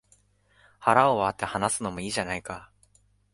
[0.79, 2.71] 腹を割って話すのもいいじゃないか